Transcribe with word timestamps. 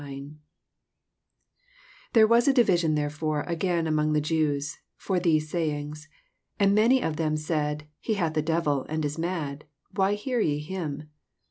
19 0.01 0.39
There 2.13 2.25
was 2.25 2.47
a 2.47 2.53
division 2.53 2.95
therefore 2.95 3.41
again 3.43 3.85
among 3.85 4.13
the 4.13 4.19
Jews 4.19 4.79
for 4.95 5.19
these 5.19 5.47
sayings. 5.51 6.07
20 6.57 6.65
And 6.67 6.73
many 6.75 7.03
of 7.03 7.17
them 7.17 7.37
said, 7.37 7.87
He 7.99 8.15
hath 8.15 8.35
a 8.35 8.41
devil, 8.41 8.83
and 8.89 9.05
is 9.05 9.19
mad; 9.19 9.65
why 9.91 10.15
hear 10.15 10.39
ye 10.39 10.57
him? 10.57 11.11